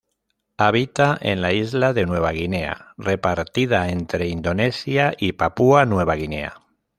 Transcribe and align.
Habita 0.57 1.15
en 1.21 1.41
la 1.43 1.53
isla 1.53 1.93
de 1.93 2.07
Nueva 2.07 2.31
Guinea, 2.31 2.95
repartida 2.97 3.89
entre 3.89 4.29
Indonesia 4.29 5.13
y 5.15 5.33
Papúa 5.33 5.85
Nueva 5.85 6.15
Guinea. 6.15 6.55